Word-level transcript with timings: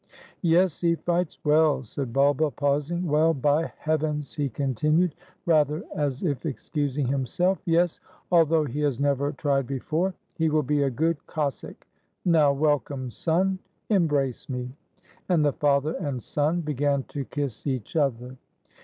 "Yes, 0.41 0.81
he 0.81 0.95
fights 0.95 1.37
well," 1.43 1.83
said 1.83 2.11
Bulba, 2.11 2.49
pausing; 2.49 3.05
"well, 3.05 3.35
by 3.35 3.65
Si 3.65 3.65
RUSSIA 3.67 3.73
Heavens!" 3.77 4.33
he 4.33 4.49
continued, 4.49 5.13
rather 5.45 5.83
as 5.95 6.23
if 6.23 6.43
excusing 6.43 7.05
himself,— 7.07 7.59
"yes, 7.65 7.99
although 8.31 8.65
he 8.65 8.79
has 8.79 8.99
never 8.99 9.31
tried 9.33 9.67
before. 9.67 10.15
He 10.33 10.49
will 10.49 10.63
be 10.63 10.81
a 10.81 10.89
good 10.89 11.23
Cossack! 11.27 11.85
Now, 12.25 12.51
welcome, 12.51 13.11
son! 13.11 13.59
embrace 13.91 14.49
me"; 14.49 14.71
and 15.29 15.45
the 15.45 15.53
father 15.53 15.93
and 15.93 16.19
son 16.23 16.61
began 16.61 17.03
to 17.09 17.23
kiss 17.25 17.67
each 17.67 17.95
other. 17.95 18.37